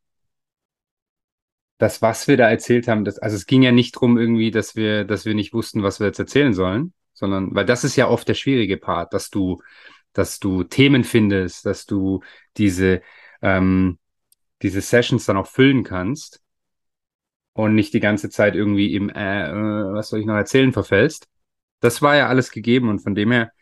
das, 1.79 2.01
was 2.01 2.27
wir 2.27 2.39
da 2.39 2.49
erzählt 2.49 2.89
haben, 2.89 3.05
das, 3.05 3.19
also 3.19 3.37
es 3.37 3.45
ging 3.45 3.63
ja 3.63 3.73
nicht 3.73 3.93
drum 3.93 4.17
irgendwie, 4.17 4.51
dass 4.51 4.77
wir, 4.77 5.05
dass 5.05 5.27
wir 5.27 5.35
nicht 5.35 5.53
wussten, 5.53 5.83
was 5.83 6.01
wir 6.01 6.07
jetzt 6.07 6.19
erzählen 6.19 6.55
sollen, 6.55 6.95
sondern, 7.13 7.55
weil 7.55 7.67
das 7.67 7.85
ist 7.85 7.97
ja 7.97 8.09
oft 8.09 8.27
der 8.27 8.35
schwierige 8.35 8.79
Part, 8.79 9.13
dass 9.13 9.29
du, 9.29 9.61
dass 10.19 10.39
du 10.39 10.65
Themen 10.65 11.05
findest, 11.05 11.67
dass 11.67 11.87
du 11.87 12.23
diese, 12.57 13.03
ähm, 13.43 13.99
diese 14.63 14.81
Sessions 14.81 15.27
dann 15.27 15.37
auch 15.37 15.47
füllen 15.47 15.85
kannst 15.85 16.43
und 17.53 17.75
nicht 17.75 17.95
die 17.95 18.01
ganze 18.01 18.31
Zeit 18.31 18.55
irgendwie 18.55 18.95
im, 18.95 19.09
äh, 19.11 19.51
äh, 19.51 19.93
was 19.95 20.11
soll 20.11 20.21
ich 20.21 20.27
noch 20.27 20.35
erzählen, 20.35 20.73
verfällst. 20.73 21.29
Das 21.81 22.03
war 22.03 22.17
ja 22.17 22.29
alles 22.29 22.51
gegeben 22.51 22.89
und 22.89 23.01
von 23.01 23.15
dem 23.15 23.33
her, 23.33 23.53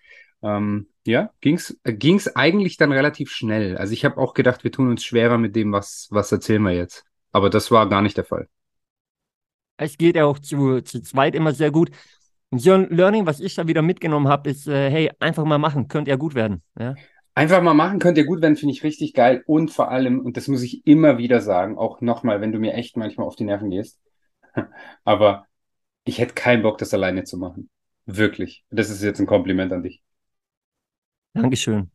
ähm, 0.42 0.88
ja, 1.06 1.30
äh, 1.40 1.92
ging's 1.92 2.28
eigentlich 2.34 2.76
dann 2.76 2.92
relativ 2.92 3.30
schnell. 3.30 3.76
Also 3.76 3.92
ich 3.92 4.04
habe 4.04 4.18
auch 4.18 4.34
gedacht, 4.34 4.64
wir 4.64 4.72
tun 4.72 4.88
uns 4.90 5.04
schwerer 5.04 5.38
mit 5.38 5.54
dem, 5.56 5.72
was, 5.72 6.08
was 6.10 6.32
erzählen 6.32 6.62
wir 6.62 6.72
jetzt. 6.72 7.04
Aber 7.32 7.50
das 7.50 7.70
war 7.70 7.88
gar 7.88 8.02
nicht 8.02 8.16
der 8.16 8.24
Fall. 8.24 8.48
Es 9.76 9.98
geht 9.98 10.16
ja 10.16 10.24
auch 10.24 10.38
zu, 10.38 10.80
zu 10.82 11.02
zweit 11.02 11.34
immer 11.34 11.52
sehr 11.52 11.70
gut. 11.70 11.90
Ein 12.54 12.88
Learning, 12.90 13.26
was 13.26 13.40
ich 13.40 13.54
da 13.54 13.66
wieder 13.66 13.82
mitgenommen 13.82 14.28
habe, 14.28 14.50
ist, 14.50 14.68
äh, 14.68 14.90
hey, 14.90 15.10
einfach 15.18 15.44
mal 15.44 15.58
machen, 15.58 15.88
könnte 15.88 16.10
ja 16.10 16.16
gut 16.16 16.34
werden. 16.34 16.62
Ja? 16.78 16.94
Einfach 17.34 17.62
mal 17.62 17.74
machen, 17.74 17.98
könnte 17.98 18.20
ja 18.20 18.26
gut 18.26 18.42
werden, 18.42 18.56
finde 18.56 18.74
ich 18.74 18.84
richtig 18.84 19.12
geil. 19.12 19.42
Und 19.46 19.70
vor 19.72 19.90
allem, 19.90 20.20
und 20.20 20.36
das 20.36 20.46
muss 20.46 20.62
ich 20.62 20.86
immer 20.86 21.18
wieder 21.18 21.40
sagen, 21.40 21.76
auch 21.76 22.00
nochmal, 22.00 22.40
wenn 22.40 22.52
du 22.52 22.58
mir 22.58 22.74
echt 22.74 22.96
manchmal 22.96 23.26
auf 23.26 23.34
die 23.34 23.44
Nerven 23.44 23.70
gehst, 23.70 23.98
aber 25.04 25.46
ich 26.04 26.18
hätte 26.18 26.34
keinen 26.34 26.62
Bock, 26.62 26.78
das 26.78 26.94
alleine 26.94 27.24
zu 27.24 27.38
machen. 27.38 27.68
Wirklich. 28.06 28.64
Das 28.70 28.90
ist 28.90 29.02
jetzt 29.02 29.18
ein 29.18 29.26
Kompliment 29.26 29.72
an 29.72 29.82
dich. 29.82 30.02
Dankeschön. 31.32 31.90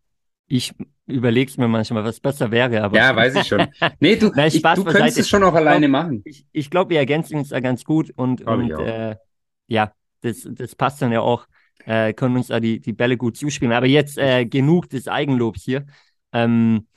Ich 0.47 0.73
überlege 1.05 1.53
mir 1.57 1.67
manchmal, 1.67 2.03
was 2.03 2.19
besser 2.19 2.51
wäre. 2.51 2.81
Aber 2.81 2.97
ja, 2.97 3.15
weiß 3.15 3.35
ich 3.35 3.47
schon. 3.47 3.67
Nee, 3.99 4.15
du, 4.15 4.31
Nein, 4.35 4.47
ich, 4.47 4.61
du 4.61 4.83
könntest 4.83 5.19
es 5.19 5.29
schon 5.29 5.43
auch 5.43 5.53
alleine 5.53 5.87
glaub, 5.87 6.03
machen. 6.03 6.21
Ich, 6.25 6.45
ich 6.51 6.69
glaube, 6.69 6.89
wir 6.89 6.97
ergänzen 6.97 7.37
uns 7.37 7.49
da 7.49 7.59
ganz 7.59 7.85
gut 7.85 8.11
und, 8.15 8.41
und 8.41 8.71
äh, 8.71 9.15
ja, 9.67 9.93
das, 10.21 10.47
das 10.49 10.75
passt 10.75 11.01
dann 11.01 11.11
ja 11.11 11.21
auch. 11.21 11.47
Äh, 11.85 12.13
können 12.13 12.35
uns 12.35 12.47
da 12.47 12.59
die, 12.59 12.79
die 12.79 12.93
Bälle 12.93 13.17
gut 13.17 13.38
zuspielen. 13.38 13.73
Aber 13.73 13.85
jetzt 13.85 14.17
äh, 14.17 14.45
genug 14.45 14.89
des 14.89 15.07
Eigenlobs 15.07 15.63
hier. 15.63 15.85
Ähm, 16.33 16.88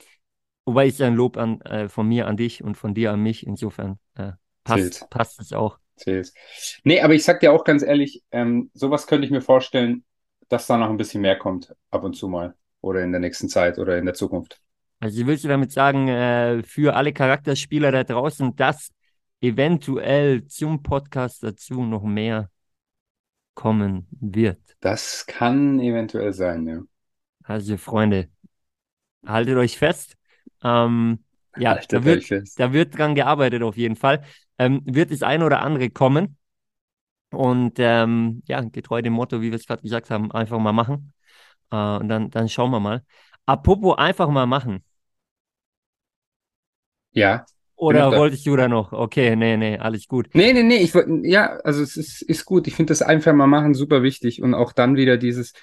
wobei 0.65 0.87
es 0.87 1.01
ein 1.01 1.15
Lob 1.15 1.37
an, 1.37 1.61
äh, 1.61 1.89
von 1.89 2.07
mir 2.07 2.27
an 2.27 2.37
dich 2.37 2.63
und 2.63 2.75
von 2.75 2.93
dir 2.93 3.11
an 3.11 3.21
mich. 3.21 3.45
Insofern 3.45 3.99
äh, 4.15 4.31
passt, 4.63 5.09
passt 5.09 5.39
es 5.39 5.53
auch. 5.53 5.79
Zählt. 5.95 6.33
Nee, 6.83 7.01
aber 7.01 7.13
ich 7.13 7.23
sag 7.23 7.39
dir 7.39 7.53
auch 7.53 7.63
ganz 7.63 7.83
ehrlich, 7.83 8.23
ähm, 8.31 8.71
sowas 8.73 9.07
könnte 9.07 9.25
ich 9.25 9.31
mir 9.31 9.41
vorstellen, 9.41 10.03
dass 10.49 10.67
da 10.67 10.77
noch 10.77 10.89
ein 10.89 10.97
bisschen 10.97 11.21
mehr 11.21 11.37
kommt, 11.37 11.73
ab 11.91 12.03
und 12.03 12.15
zu 12.15 12.27
mal 12.27 12.55
oder 12.81 13.01
in 13.03 13.11
der 13.11 13.21
nächsten 13.21 13.47
Zeit 13.47 13.77
oder 13.77 13.97
in 13.97 14.05
der 14.05 14.13
Zukunft. 14.13 14.59
Also 14.99 15.25
willst 15.25 15.43
du 15.43 15.47
damit 15.47 15.71
sagen, 15.71 16.07
äh, 16.07 16.63
für 16.63 16.95
alle 16.95 17.13
Charakterspieler 17.13 17.91
da 17.91 18.03
draußen, 18.03 18.55
dass 18.55 18.89
eventuell 19.41 20.45
zum 20.45 20.81
Podcast 20.81 21.43
dazu 21.43 21.83
noch 21.83 22.03
mehr 22.03 22.49
kommen 23.53 24.07
wird? 24.11 24.59
Das 24.81 25.25
kann 25.25 25.79
eventuell 25.79 26.33
sein, 26.33 26.67
ja. 26.67 26.81
Also 27.43 27.77
Freunde, 27.77 28.29
haltet 29.25 29.57
euch 29.57 29.77
fest. 29.77 30.17
Ähm, 30.63 31.23
ja, 31.57 31.79
da 31.87 32.03
wird, 32.03 32.25
da 32.55 32.73
wird 32.73 32.97
dran 32.97 33.15
gearbeitet 33.15 33.63
auf 33.63 33.77
jeden 33.77 33.95
Fall. 33.95 34.23
Ähm, 34.57 34.81
wird 34.85 35.11
das 35.11 35.23
eine 35.23 35.45
oder 35.45 35.61
andere 35.61 35.89
kommen. 35.89 36.37
Und 37.31 37.79
ähm, 37.79 38.43
ja, 38.47 38.61
getreu 38.61 39.01
dem 39.01 39.13
Motto, 39.13 39.41
wie 39.41 39.49
wir 39.51 39.55
es 39.57 39.65
gerade 39.65 39.81
gesagt 39.81 40.09
haben, 40.09 40.31
einfach 40.31 40.59
mal 40.59 40.73
machen. 40.73 41.13
Äh, 41.71 41.75
und 41.97 42.09
dann, 42.09 42.29
dann 42.29 42.49
schauen 42.49 42.71
wir 42.71 42.79
mal. 42.79 43.03
Apropos 43.45 43.97
einfach 43.97 44.29
mal 44.29 44.45
machen. 44.45 44.83
Ja. 47.11 47.45
Oder 47.83 48.11
wolltest 48.11 48.45
du 48.45 48.55
da 48.55 48.67
noch? 48.67 48.93
Okay, 48.93 49.35
nee, 49.35 49.57
nee, 49.57 49.77
alles 49.77 50.07
gut. 50.07 50.29
Nee, 50.33 50.53
nee, 50.53 50.63
nee, 50.63 50.77
ich 50.77 50.93
ja, 51.23 51.57
also 51.63 51.83
es 51.83 51.97
ist, 51.97 52.21
ist 52.21 52.45
gut. 52.45 52.67
Ich 52.67 52.75
finde 52.75 52.91
das 52.91 53.01
einfach 53.01 53.33
mal 53.33 53.47
machen 53.47 53.73
super 53.73 54.03
wichtig 54.03 54.41
und 54.41 54.53
auch 54.53 54.71
dann 54.71 54.95
wieder 54.95 55.17
dieses 55.17 55.53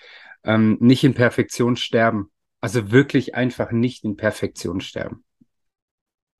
ähm, 0.44 0.76
nicht 0.80 1.02
in 1.04 1.14
Perfektion 1.14 1.76
sterben. 1.76 2.30
Also 2.60 2.90
wirklich 2.90 3.34
einfach 3.34 3.70
nicht 3.72 4.04
in 4.04 4.16
Perfektion 4.16 4.80
sterben. 4.80 5.24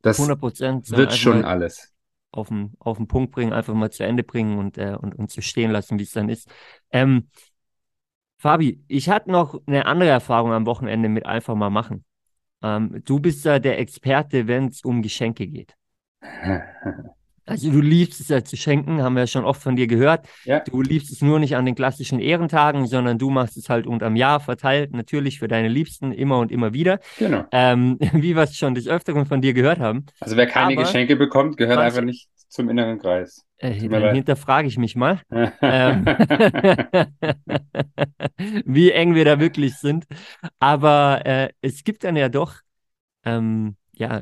Das 0.03 0.19
100 0.19 0.43
wird 0.91 1.15
schon 1.15 1.45
alles. 1.45 1.93
Auf 2.33 2.49
den, 2.49 2.75
auf 2.79 2.99
den 2.99 3.09
Punkt 3.09 3.33
bringen, 3.33 3.53
einfach 3.53 3.75
mal 3.75 3.91
zu 3.91 4.05
Ende 4.05 4.23
bringen 4.23 4.59
und, 4.59 4.79
äh, 4.79 4.97
und, 5.01 5.15
und 5.17 5.31
zu 5.31 5.43
stehen 5.43 5.71
lassen, 5.71 5.99
wie 5.99 6.05
es 6.05 6.13
dann 6.13 6.29
ist. 6.29 6.49
Ähm, 6.93 7.29
Fabi, 8.39 8.85
ich 8.87 9.09
hatte 9.09 9.31
noch 9.31 9.61
eine 9.67 9.87
andere 9.87 10.11
Erfahrung 10.11 10.53
am 10.53 10.65
Wochenende 10.65 11.09
mit 11.09 11.27
einfach 11.27 11.55
mal 11.55 11.71
machen. 11.71 12.05
Ähm, 12.63 13.03
du 13.05 13.21
bist 13.21 13.45
ja 13.45 13.59
der 13.59 13.79
Experte, 13.79 14.47
wenn 14.47 14.69
es 14.69 14.83
um 14.83 15.03
Geschenke 15.03 15.47
geht. 15.47 15.75
Also 17.51 17.69
du 17.73 17.81
liebst 17.81 18.21
es 18.21 18.29
ja 18.29 18.45
zu 18.45 18.57
schenken, 18.57 19.03
haben 19.03 19.15
wir 19.15 19.23
ja 19.23 19.27
schon 19.27 19.45
oft 19.45 19.61
von 19.61 19.75
dir 19.75 19.89
gehört. 19.89 20.25
Ja. 20.45 20.61
Du 20.61 20.83
liebst 20.83 21.11
es 21.11 21.21
nur 21.21 21.41
nicht 21.41 21.57
an 21.57 21.67
den 21.67 21.75
klassischen 21.75 22.21
Ehrentagen, 22.21 22.87
sondern 22.87 23.19
du 23.19 23.29
machst 23.29 23.57
es 23.57 23.69
halt 23.69 23.89
unterm 23.89 24.15
Jahr 24.15 24.39
verteilt, 24.39 24.93
natürlich 24.95 25.41
für 25.41 25.49
deine 25.49 25.67
Liebsten 25.67 26.13
immer 26.13 26.39
und 26.39 26.53
immer 26.53 26.73
wieder. 26.75 27.01
Genau. 27.19 27.45
Ähm, 27.51 27.99
wie 28.13 28.37
wir 28.37 28.45
es 28.45 28.57
schon 28.57 28.77
des 28.77 28.87
Öfteren 28.87 29.27
von 29.27 29.41
dir 29.41 29.53
gehört 29.53 29.81
haben. 29.81 30.07
Also 30.21 30.37
wer 30.37 30.47
keine 30.47 30.75
Aber, 30.75 30.83
Geschenke 30.85 31.17
bekommt, 31.17 31.57
gehört 31.57 31.79
einfach 31.79 32.03
nicht 32.03 32.29
zum 32.51 32.69
inneren 32.69 32.99
Kreis. 32.99 33.47
Äh, 33.59 33.89
dann 33.89 34.15
hinterfrage 34.15 34.69
ich 34.69 34.77
mich 34.77 34.97
mal, 34.97 35.21
ähm, 35.31 36.05
wie 38.67 38.91
eng 38.91 39.15
wir 39.15 39.25
da 39.25 39.41
wirklich 39.41 39.77
sind. 39.77 40.07
Aber 40.59 41.23
äh, 41.25 41.51
es 41.61 41.85
gibt 41.85 42.05
dann 42.05 42.17
ja 42.17 42.29
doch 42.29 42.57
ähm, 43.25 43.77
ja, 43.93 44.21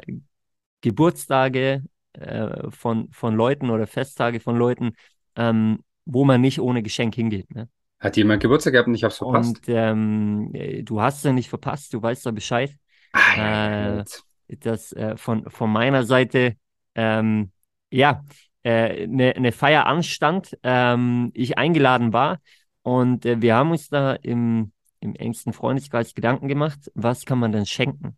Geburtstage 0.83 1.83
äh, 2.13 2.71
von, 2.71 3.11
von 3.11 3.35
Leuten 3.35 3.71
oder 3.71 3.87
Festtage 3.87 4.41
von 4.41 4.57
Leuten, 4.57 4.93
ähm, 5.37 5.81
wo 6.05 6.25
man 6.25 6.41
nicht 6.41 6.61
ohne 6.61 6.83
Geschenk 6.83 7.15
hingeht. 7.15 7.53
Ne? 7.55 7.69
Hat 7.99 8.17
jemand 8.17 8.43
Geburtstag 8.43 8.75
gehabt 8.75 8.89
und 8.89 8.95
ich 8.95 9.05
habe 9.05 9.13
es 9.13 9.19
verpasst? 9.19 9.57
Und 9.57 9.69
ähm, 9.69 10.51
äh, 10.53 10.83
du 10.83 11.01
hast 11.01 11.19
es 11.19 11.25
ja 11.25 11.33
nicht 11.33 11.49
verpasst, 11.49 11.95
du 11.95 12.03
weißt 12.03 12.27
da 12.27 12.31
Bescheid. 12.31 12.77
Ja, 13.37 14.01
äh, 14.01 14.05
dass 14.61 14.93
äh, 14.93 15.17
von, 15.17 15.49
von 15.51 15.71
meiner 15.71 16.05
Seite 16.05 16.57
ähm, 16.95 17.51
ja 17.91 18.25
eine 18.63 19.35
äh, 19.35 19.41
ne 19.41 19.53
Feier 19.53 19.87
anstand, 19.87 20.57
ähm, 20.63 21.31
ich 21.35 21.59
eingeladen 21.59 22.13
war 22.13 22.41
und 22.83 23.25
äh, 23.25 23.41
wir 23.41 23.55
haben 23.55 23.71
uns 23.71 23.89
da 23.89 24.15
im, 24.15 24.73
im 25.01 25.15
engsten 25.15 25.53
Freundeskreis 25.53 26.15
Gedanken 26.15 26.49
gemacht, 26.49 26.91
was 26.95 27.25
kann 27.25 27.39
man 27.39 27.53
denn 27.53 27.67
schenken? 27.67 28.17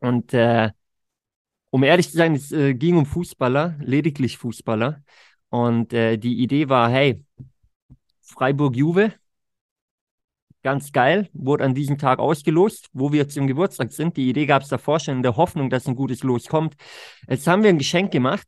Und 0.00 0.34
äh, 0.34 0.70
um 1.70 1.82
ehrlich 1.82 2.10
zu 2.10 2.16
sein, 2.16 2.34
es 2.34 2.52
äh, 2.52 2.74
ging 2.74 2.96
um 2.96 3.06
Fußballer, 3.06 3.76
lediglich 3.80 4.38
Fußballer. 4.38 5.02
Und 5.50 5.92
äh, 5.92 6.16
die 6.16 6.40
Idee 6.42 6.68
war, 6.68 6.90
hey, 6.90 7.24
Freiburg-Juve, 8.22 9.12
ganz 10.62 10.92
geil, 10.92 11.28
wurde 11.32 11.64
an 11.64 11.74
diesem 11.74 11.98
Tag 11.98 12.18
ausgelost, 12.18 12.88
wo 12.92 13.12
wir 13.12 13.28
zum 13.28 13.46
Geburtstag 13.46 13.92
sind. 13.92 14.16
Die 14.16 14.28
Idee 14.28 14.46
gab 14.46 14.62
es 14.62 14.68
davor 14.68 15.00
schon 15.00 15.16
in 15.16 15.22
der 15.22 15.36
Hoffnung, 15.36 15.70
dass 15.70 15.86
ein 15.86 15.96
gutes 15.96 16.22
Los 16.22 16.46
kommt. 16.46 16.74
Jetzt 17.28 17.46
haben 17.46 17.62
wir 17.62 17.70
ein 17.70 17.78
Geschenk 17.78 18.10
gemacht, 18.12 18.46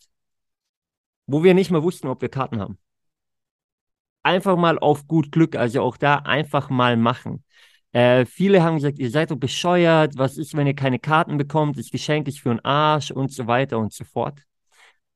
wo 1.33 1.43
wir 1.43 1.55
nicht 1.55 1.71
mehr 1.71 1.83
wussten, 1.83 2.09
ob 2.09 2.21
wir 2.23 2.29
Karten 2.29 2.61
haben. 2.61 2.79
Einfach 4.23 4.57
mal 4.57 4.79
auf 4.79 5.07
gut 5.09 5.33
Glück, 5.33 5.57
also 5.57 5.83
auch 5.83 5.97
da 5.97 6.17
einfach 6.17 6.71
mal 6.71 6.97
machen. 6.97 7.45
Äh, 7.93 8.25
viele 8.27 8.62
haben 8.62 8.77
gesagt, 8.77 8.99
ihr 8.99 9.11
seid 9.11 9.31
doch 9.31 9.37
bescheuert, 9.37 10.17
was 10.17 10.39
ist, 10.39 10.55
wenn 10.57 10.67
ihr 10.67 10.75
keine 10.75 10.99
Karten 10.99 11.39
bekommt, 11.39 11.79
das 11.79 11.91
Geschenk 11.91 12.29
ist 12.29 12.41
für 12.41 12.51
einen 12.51 12.61
Arsch 12.61 13.11
und 13.11 13.33
so 13.33 13.47
weiter 13.47 13.79
und 13.79 13.93
so 13.93 14.05
fort. 14.05 14.41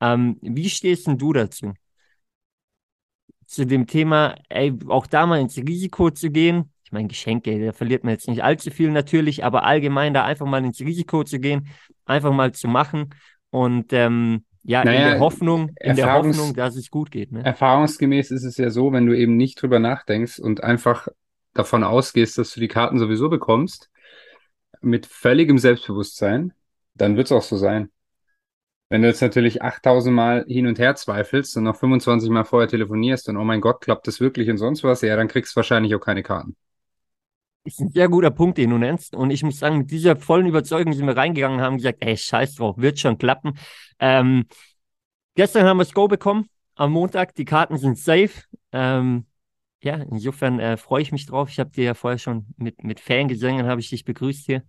Ähm, 0.01 0.37
wie 0.41 0.69
stehst 0.69 1.07
denn 1.07 1.17
du 1.17 1.33
dazu? 1.33 1.73
Zu 3.45 3.65
dem 3.65 3.87
Thema, 3.87 4.35
ey, 4.49 4.73
auch 4.89 5.07
da 5.07 5.25
mal 5.25 5.39
ins 5.39 5.57
Risiko 5.57 6.11
zu 6.11 6.29
gehen. 6.31 6.73
Ich 6.83 6.91
meine, 6.91 7.07
Geschenke, 7.07 7.63
da 7.65 7.73
verliert 7.73 8.03
man 8.03 8.11
jetzt 8.13 8.27
nicht 8.27 8.43
allzu 8.43 8.71
viel 8.71 8.91
natürlich, 8.91 9.43
aber 9.45 9.63
allgemein 9.63 10.13
da 10.13 10.25
einfach 10.25 10.45
mal 10.45 10.63
ins 10.65 10.79
Risiko 10.79 11.23
zu 11.23 11.39
gehen, 11.39 11.69
einfach 12.05 12.33
mal 12.33 12.53
zu 12.53 12.67
machen 12.67 13.13
und 13.49 13.93
ähm, 13.93 14.43
ja, 14.67 14.83
naja, 14.83 14.99
in 14.99 15.09
der 15.11 15.19
Hoffnung, 15.21 15.71
in 15.79 15.95
der 15.95 16.13
Hoffnung, 16.13 16.53
dass 16.53 16.75
es 16.75 16.91
gut 16.91 17.09
geht. 17.09 17.31
Ne? 17.31 17.43
Erfahrungsgemäß 17.43 18.31
ist 18.31 18.43
es 18.43 18.57
ja 18.57 18.69
so, 18.69 18.91
wenn 18.91 19.05
du 19.05 19.17
eben 19.17 19.37
nicht 19.37 19.61
drüber 19.61 19.79
nachdenkst 19.79 20.39
und 20.39 20.61
einfach 20.61 21.07
davon 21.53 21.85
ausgehst, 21.85 22.37
dass 22.37 22.53
du 22.53 22.59
die 22.59 22.67
Karten 22.67 22.99
sowieso 22.99 23.29
bekommst, 23.29 23.89
mit 24.81 25.05
völligem 25.05 25.57
Selbstbewusstsein, 25.57 26.53
dann 26.95 27.15
wird 27.15 27.27
es 27.27 27.31
auch 27.31 27.43
so 27.43 27.55
sein. 27.55 27.89
Wenn 28.89 29.03
du 29.03 29.07
jetzt 29.07 29.21
natürlich 29.21 29.61
8000 29.61 30.13
Mal 30.13 30.45
hin 30.49 30.67
und 30.67 30.79
her 30.79 30.95
zweifelst 30.95 31.55
und 31.55 31.63
noch 31.63 31.77
25 31.77 32.29
Mal 32.29 32.43
vorher 32.43 32.67
telefonierst 32.67 33.29
und 33.29 33.37
oh 33.37 33.45
mein 33.45 33.61
Gott, 33.61 33.79
klappt 33.79 34.05
das 34.07 34.19
wirklich 34.19 34.49
und 34.49 34.57
sonst 34.57 34.83
was, 34.83 35.01
ja, 35.01 35.15
dann 35.15 35.29
kriegst 35.29 35.53
du 35.53 35.57
wahrscheinlich 35.57 35.95
auch 35.95 36.01
keine 36.01 36.23
Karten. 36.23 36.57
Ist 37.67 37.81
ein 37.81 37.89
sehr 37.89 38.07
guter 38.07 38.31
Punkt, 38.31 38.57
den 38.57 38.69
du 38.69 38.77
nennst. 38.77 39.13
Und 39.13 39.29
ich 39.29 39.43
muss 39.43 39.59
sagen, 39.59 39.79
mit 39.79 39.91
dieser 39.91 40.15
vollen 40.15 40.47
Überzeugung 40.47 40.93
sind 40.93 41.05
wir 41.05 41.17
reingegangen 41.17 41.57
und 41.59 41.65
haben 41.65 41.75
gesagt, 41.75 41.97
ey, 41.99 42.15
scheiß 42.15 42.55
drauf, 42.55 42.77
wird 42.77 42.97
schon 42.97 43.17
klappen. 43.17 43.57
Ähm, 43.99 44.45
gestern 45.35 45.65
haben 45.65 45.75
wir 45.75 45.83
das 45.83 45.93
Go 45.93 46.07
bekommen, 46.07 46.47
am 46.75 46.93
Montag. 46.93 47.35
Die 47.35 47.43
Karten 47.43 47.77
sind 47.77 47.97
safe. 47.97 48.29
Ähm, 48.71 49.25
ja, 49.83 49.95
insofern 49.95 50.61
äh, 50.61 50.77
freue 50.77 51.01
ich 51.01 51.11
mich 51.11 51.25
drauf. 51.25 51.49
Ich 51.49 51.59
habe 51.59 51.69
dir 51.71 51.83
ja 51.83 51.93
vorher 51.93 52.17
schon 52.17 52.45
mit, 52.55 52.85
mit 52.85 53.01
Fangesängen 53.01 53.67
habe 53.67 53.81
ich 53.81 53.89
dich 53.89 54.05
begrüßt 54.05 54.45
hier. 54.45 54.63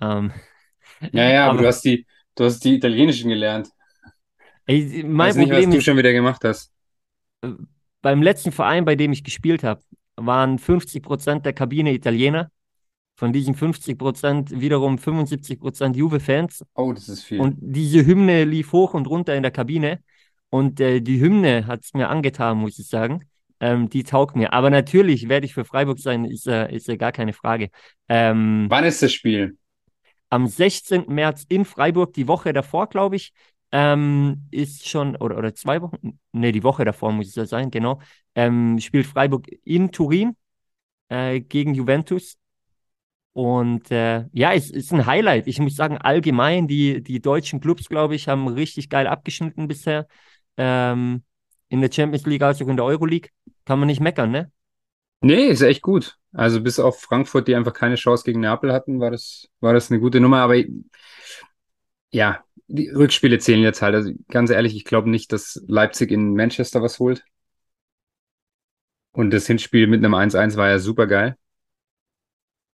Ähm, 0.00 0.32
ja, 1.12 1.30
ja, 1.30 1.44
aber, 1.44 1.52
aber, 1.52 1.62
du 1.62 1.68
hast 1.68 1.82
die, 1.82 2.08
du 2.34 2.44
hast 2.44 2.58
die 2.64 2.74
italienischen 2.74 3.28
gelernt. 3.28 3.68
Ey, 4.66 5.04
mein 5.06 5.28
Weiß 5.28 5.36
Problem 5.36 5.58
nicht, 5.58 5.68
was 5.68 5.74
du 5.76 5.80
schon 5.80 5.96
wieder 5.96 6.12
gemacht 6.12 6.42
hast. 6.42 6.72
Äh, 7.42 7.50
beim 8.00 8.20
letzten 8.20 8.50
Verein, 8.50 8.84
bei 8.84 8.96
dem 8.96 9.12
ich 9.12 9.22
gespielt 9.22 9.62
habe, 9.62 9.80
waren 10.16 10.58
50 10.58 11.02
Prozent 11.02 11.46
der 11.46 11.52
Kabine 11.52 11.92
Italiener. 11.92 12.50
Von 13.14 13.32
diesen 13.32 13.54
50 13.54 13.98
Prozent 13.98 14.60
wiederum 14.60 14.98
75 14.98 15.60
Prozent 15.60 15.96
Juve-Fans. 15.96 16.64
Oh, 16.74 16.92
das 16.92 17.08
ist 17.08 17.22
viel. 17.22 17.40
Und 17.40 17.56
diese 17.60 18.04
Hymne 18.04 18.44
lief 18.44 18.72
hoch 18.72 18.94
und 18.94 19.06
runter 19.06 19.34
in 19.34 19.42
der 19.42 19.52
Kabine. 19.52 20.00
Und 20.50 20.80
äh, 20.80 21.00
die 21.00 21.20
Hymne 21.20 21.66
hat 21.66 21.84
es 21.84 21.94
mir 21.94 22.08
angetan, 22.08 22.58
muss 22.58 22.78
ich 22.78 22.88
sagen. 22.88 23.24
Ähm, 23.60 23.88
die 23.88 24.02
taugt 24.02 24.34
mir. 24.34 24.52
Aber 24.52 24.70
natürlich 24.70 25.28
werde 25.28 25.46
ich 25.46 25.54
für 25.54 25.64
Freiburg 25.64 25.98
sein, 25.98 26.24
ist, 26.24 26.48
äh, 26.48 26.74
ist 26.74 26.88
äh, 26.88 26.96
gar 26.96 27.12
keine 27.12 27.32
Frage. 27.32 27.70
Ähm, 28.08 28.66
Wann 28.68 28.84
ist 28.84 29.02
das 29.02 29.12
Spiel? 29.12 29.56
Am 30.30 30.46
16. 30.46 31.04
März 31.08 31.44
in 31.48 31.64
Freiburg, 31.64 32.14
die 32.14 32.26
Woche 32.26 32.52
davor, 32.52 32.88
glaube 32.88 33.16
ich, 33.16 33.32
ähm, 33.72 34.46
ist 34.50 34.88
schon, 34.88 35.16
oder, 35.16 35.38
oder 35.38 35.54
zwei 35.54 35.80
Wochen, 35.82 36.18
ne, 36.32 36.52
die 36.52 36.62
Woche 36.62 36.84
davor 36.84 37.12
muss 37.12 37.28
es 37.28 37.34
ja 37.34 37.46
sein, 37.46 37.70
genau, 37.70 38.00
ähm, 38.34 38.78
spielt 38.78 39.06
Freiburg 39.06 39.46
in 39.64 39.90
Turin 39.90 40.36
äh, 41.08 41.40
gegen 41.40 41.74
Juventus. 41.74 42.38
Und 43.34 43.90
äh, 43.90 44.26
ja, 44.32 44.52
es 44.52 44.70
ist 44.70 44.92
ein 44.92 45.06
Highlight. 45.06 45.46
Ich 45.46 45.58
muss 45.58 45.74
sagen, 45.74 45.96
allgemein, 45.96 46.68
die, 46.68 47.02
die 47.02 47.20
deutschen 47.20 47.60
Clubs, 47.60 47.88
glaube 47.88 48.14
ich, 48.14 48.28
haben 48.28 48.46
richtig 48.46 48.90
geil 48.90 49.06
abgeschnitten 49.06 49.68
bisher. 49.68 50.06
Ähm, 50.58 51.22
in 51.70 51.80
der 51.80 51.90
Champions 51.90 52.26
League 52.26 52.42
als 52.42 52.60
auch 52.60 52.68
in 52.68 52.76
der 52.76 52.84
Euroleague. 52.84 53.30
Kann 53.64 53.78
man 53.78 53.86
nicht 53.86 54.00
meckern, 54.00 54.30
ne? 54.30 54.52
Nee, 55.22 55.46
ist 55.46 55.62
echt 55.62 55.80
gut. 55.80 56.18
Also 56.34 56.60
bis 56.60 56.78
auf 56.78 57.00
Frankfurt, 57.00 57.48
die 57.48 57.54
einfach 57.54 57.72
keine 57.72 57.94
Chance 57.94 58.24
gegen 58.24 58.40
Neapel 58.40 58.72
hatten, 58.72 59.00
war 59.00 59.10
das, 59.10 59.48
war 59.60 59.72
das 59.72 59.90
eine 59.90 59.98
gute 59.98 60.20
Nummer. 60.20 60.40
Aber 60.40 60.56
ja, 62.10 62.44
die 62.72 62.88
Rückspiele 62.88 63.38
zählen 63.38 63.62
jetzt 63.62 63.82
halt. 63.82 63.94
Also 63.94 64.12
ganz 64.28 64.50
ehrlich, 64.50 64.74
ich 64.74 64.84
glaube 64.84 65.10
nicht, 65.10 65.32
dass 65.32 65.62
Leipzig 65.68 66.10
in 66.10 66.34
Manchester 66.34 66.82
was 66.82 66.98
holt. 66.98 67.22
Und 69.12 69.30
das 69.30 69.46
Hinspiel 69.46 69.86
mit 69.86 70.02
einem 70.02 70.14
1-1 70.14 70.56
war 70.56 70.70
ja 70.70 70.78
super 70.78 71.06
geil. 71.06 71.36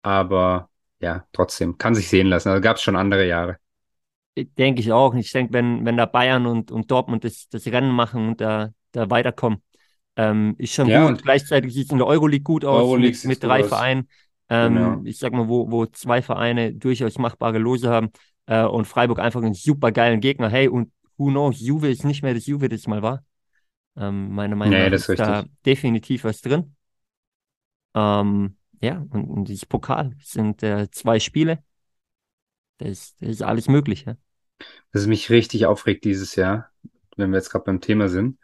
Aber 0.03 0.69
ja, 0.99 1.25
trotzdem, 1.33 1.79
kann 1.79 1.95
sich 1.95 2.09
sehen 2.09 2.27
lassen. 2.27 2.49
Also 2.49 2.61
gab 2.61 2.77
es 2.77 2.83
schon 2.83 2.95
andere 2.95 3.27
Jahre. 3.27 3.57
Denke 4.35 4.81
ich 4.81 4.91
auch. 4.91 5.15
Ich 5.15 5.31
denke, 5.31 5.53
wenn, 5.53 5.83
wenn 5.83 5.97
da 5.97 6.05
Bayern 6.05 6.45
und, 6.45 6.71
und 6.71 6.91
Dortmund 6.91 7.23
das, 7.23 7.49
das 7.49 7.65
Rennen 7.65 7.91
machen 7.91 8.29
und 8.29 8.41
da, 8.41 8.69
da 8.91 9.09
weiterkommen, 9.09 9.63
ähm, 10.15 10.53
ist 10.59 10.75
schon 10.75 10.87
ja, 10.87 11.07
gut. 11.07 11.23
Gleichzeitig 11.23 11.73
sieht 11.73 11.85
es 11.85 11.91
in 11.91 11.97
der 11.97 12.05
Euroleague 12.05 12.43
gut 12.43 12.63
aus 12.63 12.83
Euroleague 12.83 13.17
mit, 13.17 13.25
mit 13.25 13.43
drei 13.43 13.61
aus. 13.61 13.69
Vereinen. 13.69 14.07
Ähm, 14.49 14.75
genau. 14.75 15.01
Ich 15.05 15.17
sag 15.17 15.33
mal, 15.33 15.47
wo, 15.47 15.71
wo 15.71 15.87
zwei 15.87 16.21
Vereine 16.21 16.73
durchaus 16.73 17.17
machbare 17.17 17.57
Lose 17.57 17.89
haben 17.89 18.11
äh, 18.47 18.63
und 18.63 18.85
Freiburg 18.85 19.19
einfach 19.19 19.41
einen 19.41 19.53
super 19.53 19.91
geilen 19.91 20.19
Gegner. 20.19 20.49
Hey, 20.49 20.67
und 20.67 20.91
who 21.17 21.27
knows, 21.27 21.59
Juve 21.59 21.89
ist 21.89 22.03
nicht 22.03 22.23
mehr 22.23 22.33
das 22.33 22.47
Juve, 22.47 22.69
das 22.69 22.87
mal 22.87 23.03
war. 23.03 23.23
Ähm, 23.95 24.31
meiner 24.33 24.55
Meinung 24.55 24.77
nee, 24.77 24.85
nach 24.85 24.93
ist, 24.93 25.09
ist 25.09 25.19
da 25.19 25.45
definitiv 25.65 26.23
was 26.23 26.41
drin. 26.41 26.75
Ähm, 27.95 28.57
ja, 28.81 29.05
und, 29.09 29.25
und 29.29 29.45
dieses 29.45 29.65
Pokal 29.65 30.15
sind 30.21 30.63
äh, 30.63 30.89
zwei 30.91 31.19
Spiele. 31.19 31.63
Das, 32.77 32.89
ist, 32.89 33.21
das 33.21 33.29
ist 33.29 33.41
alles 33.41 33.67
möglich. 33.67 34.05
Ja? 34.05 34.17
Das 34.91 35.07
mich 35.07 35.29
richtig 35.29 35.65
aufregt 35.65 36.05
dieses 36.05 36.35
Jahr, 36.35 36.69
wenn 37.15 37.31
wir 37.31 37.37
jetzt 37.37 37.49
gerade 37.49 37.65
beim 37.65 37.81
Thema 37.81 38.07
sind, 38.07 38.37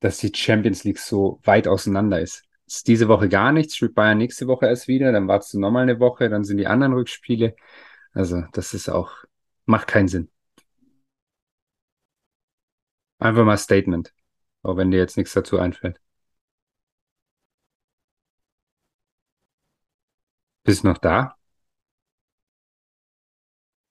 dass 0.00 0.18
die 0.18 0.32
Champions 0.34 0.84
League 0.84 0.98
so 0.98 1.40
weit 1.44 1.68
auseinander 1.68 2.20
ist. 2.20 2.44
ist 2.66 2.88
diese 2.88 3.08
Woche 3.08 3.28
gar 3.28 3.52
nichts, 3.52 3.76
spielt 3.76 3.94
Bayern 3.94 4.18
nächste 4.18 4.46
Woche 4.46 4.66
erst 4.66 4.88
wieder, 4.88 5.12
dann 5.12 5.28
wartest 5.28 5.54
du 5.54 5.60
nochmal 5.60 5.82
eine 5.82 6.00
Woche, 6.00 6.30
dann 6.30 6.44
sind 6.44 6.56
die 6.56 6.66
anderen 6.66 6.94
Rückspiele. 6.94 7.54
Also 8.18 8.42
das 8.52 8.74
ist 8.74 8.88
auch, 8.88 9.12
macht 9.64 9.86
keinen 9.86 10.08
Sinn. 10.08 10.28
Einfach 13.20 13.44
mal 13.44 13.56
Statement. 13.56 14.12
Auch 14.62 14.76
wenn 14.76 14.90
dir 14.90 14.96
jetzt 14.98 15.16
nichts 15.16 15.34
dazu 15.34 15.60
einfällt. 15.60 16.00
Bist 20.64 20.82
noch 20.82 20.98
da? 20.98 21.36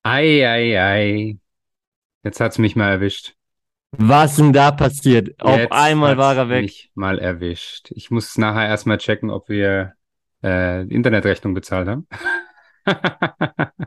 Ei, 0.02 0.46
ei, 0.46 0.78
ei. 0.78 1.38
Jetzt 2.22 2.40
hat's 2.40 2.58
mich 2.58 2.76
mal 2.76 2.90
erwischt. 2.90 3.34
Was 3.92 4.36
denn 4.36 4.52
da 4.52 4.72
passiert? 4.72 5.40
Auf 5.40 5.58
Jetzt 5.58 5.72
einmal 5.72 6.10
hat's 6.10 6.18
war 6.18 6.36
er 6.36 6.50
weg. 6.50 6.62
mich 6.64 6.90
mal 6.94 7.18
erwischt. 7.18 7.92
Ich 7.92 8.10
muss 8.10 8.36
nachher 8.36 8.68
erstmal 8.68 8.98
checken, 8.98 9.30
ob 9.30 9.48
wir 9.48 9.94
äh, 10.42 10.82
Internetrechnung 10.82 11.54
bezahlt 11.54 11.88
haben. 11.88 12.06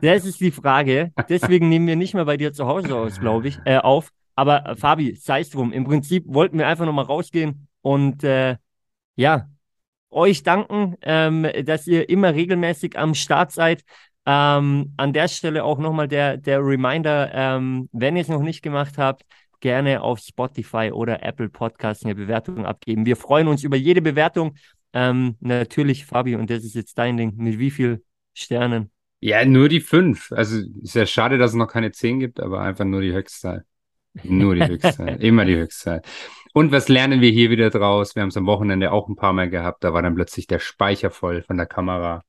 Das 0.02 0.24
ist 0.24 0.40
die 0.40 0.50
Frage. 0.50 1.12
Deswegen 1.28 1.68
nehmen 1.68 1.86
wir 1.86 1.96
nicht 1.96 2.14
mehr 2.14 2.24
bei 2.24 2.36
dir 2.36 2.52
zu 2.52 2.66
Hause 2.66 2.96
aus, 2.96 3.20
glaube 3.20 3.48
ich, 3.48 3.58
äh, 3.64 3.78
auf. 3.78 4.10
Aber 4.34 4.66
äh, 4.66 4.76
Fabi, 4.76 5.14
sei 5.14 5.40
es 5.40 5.50
drum. 5.50 5.72
Im 5.72 5.84
Prinzip 5.84 6.24
wollten 6.26 6.58
wir 6.58 6.66
einfach 6.66 6.86
nochmal 6.86 7.04
rausgehen 7.04 7.68
und 7.82 8.24
äh, 8.24 8.56
ja, 9.16 9.48
euch 10.10 10.42
danken, 10.42 10.96
ähm, 11.02 11.46
dass 11.64 11.86
ihr 11.86 12.08
immer 12.08 12.34
regelmäßig 12.34 12.98
am 12.98 13.14
Start 13.14 13.52
seid. 13.52 13.84
Ähm, 14.24 14.92
an 14.96 15.12
der 15.12 15.28
Stelle 15.28 15.64
auch 15.64 15.78
nochmal 15.78 16.06
der, 16.06 16.36
der 16.36 16.60
Reminder, 16.60 17.30
ähm, 17.34 17.88
wenn 17.92 18.16
ihr 18.16 18.22
es 18.22 18.28
noch 18.28 18.42
nicht 18.42 18.62
gemacht 18.62 18.98
habt, 18.98 19.24
gerne 19.60 20.02
auf 20.02 20.20
Spotify 20.20 20.90
oder 20.92 21.22
Apple 21.22 21.48
Podcasts 21.48 22.04
eine 22.04 22.14
Bewertung 22.14 22.64
abgeben. 22.66 23.06
Wir 23.06 23.16
freuen 23.16 23.48
uns 23.48 23.64
über 23.64 23.76
jede 23.76 24.02
Bewertung. 24.02 24.54
Ähm, 24.92 25.36
natürlich, 25.40 26.06
Fabi, 26.06 26.36
und 26.36 26.50
das 26.50 26.64
ist 26.64 26.74
jetzt 26.74 26.98
dein 26.98 27.16
Ding. 27.16 27.34
Mit 27.36 27.58
wie 27.58 27.70
viel 27.70 28.04
Sternen? 28.34 28.91
Ja, 29.24 29.44
nur 29.44 29.68
die 29.68 29.78
fünf. 29.78 30.32
Also 30.32 30.58
ist 30.82 30.96
ja 30.96 31.06
schade, 31.06 31.38
dass 31.38 31.52
es 31.52 31.56
noch 31.56 31.68
keine 31.68 31.92
zehn 31.92 32.18
gibt, 32.18 32.40
aber 32.40 32.60
einfach 32.60 32.84
nur 32.84 33.00
die 33.00 33.12
Höchstzahl. 33.12 33.64
Nur 34.24 34.56
die 34.56 34.66
Höchstzahl. 34.66 35.16
Immer 35.22 35.44
die 35.44 35.54
Höchstzahl. 35.54 36.02
Und 36.54 36.72
was 36.72 36.88
lernen 36.88 37.20
wir 37.20 37.30
hier 37.30 37.48
wieder 37.48 37.70
draus? 37.70 38.16
Wir 38.16 38.22
haben 38.22 38.30
es 38.30 38.36
am 38.36 38.46
Wochenende 38.46 38.90
auch 38.90 39.08
ein 39.08 39.14
paar 39.14 39.32
Mal 39.32 39.48
gehabt. 39.48 39.84
Da 39.84 39.94
war 39.94 40.02
dann 40.02 40.16
plötzlich 40.16 40.48
der 40.48 40.58
Speicher 40.58 41.12
voll 41.12 41.42
von 41.42 41.56
der 41.56 41.66
Kamera. 41.66 42.24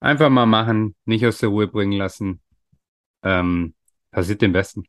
Einfach 0.00 0.28
mal 0.28 0.44
machen, 0.44 0.94
nicht 1.06 1.24
aus 1.26 1.38
der 1.38 1.48
Ruhe 1.48 1.66
bringen 1.66 1.92
lassen. 1.92 2.42
Ähm, 3.22 3.72
passiert 4.10 4.42
dem 4.42 4.52
Besten. 4.52 4.84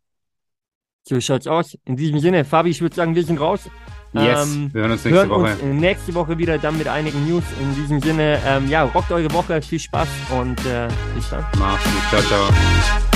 So 1.04 1.22
schaut's 1.22 1.48
aus. 1.48 1.78
In 1.86 1.96
diesem 1.96 2.20
Sinne, 2.20 2.44
Fabi, 2.44 2.70
ich 2.70 2.82
würde 2.82 2.96
sagen, 2.98 3.16
wir 3.16 3.24
sind 3.24 3.40
raus. 3.40 3.70
Yes, 4.14 4.54
Ähm, 4.54 4.70
wir 4.74 4.82
hören 4.82 4.92
uns 4.92 5.04
nächste 5.04 5.20
hören 5.20 5.30
Woche. 5.30 5.56
uns 5.56 5.64
nächste 5.64 6.14
Woche 6.14 6.38
wieder 6.38 6.58
dann 6.58 6.78
mit 6.78 6.88
einigen 6.88 7.28
News. 7.28 7.44
In 7.60 7.76
diesem 7.76 8.00
Sinne, 8.00 8.40
ähm, 8.46 8.70
ja, 8.70 8.84
rockt 8.84 9.12
eure 9.12 9.32
Woche, 9.34 9.62
viel 9.62 9.80
Spaß 9.80 10.08
und 10.40 10.60
äh, 10.66 10.88
bis 11.16 11.30
dann. 11.30 11.46
Mach's 11.58 11.84
gut. 11.84 11.94
Ciao, 12.10 12.22
ciao. 12.22 13.13